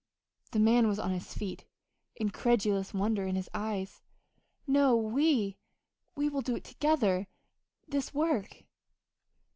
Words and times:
The 0.49 0.57
man 0.59 0.87
was 0.87 0.97
on 0.97 1.11
his 1.11 1.35
feet, 1.35 1.67
incredulous 2.15 2.91
wonder 2.91 3.27
in 3.27 3.35
his 3.35 3.51
eyes. 3.53 4.01
"No. 4.65 4.95
We 4.95 5.59
we 6.15 6.27
will 6.27 6.41
do 6.41 6.55
it 6.55 6.63
together 6.63 7.27
this 7.87 8.11
work." 8.11 8.63